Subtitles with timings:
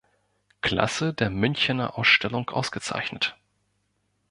[0.61, 3.37] Klasse der Münchener Ausstellung ausgezeichnet.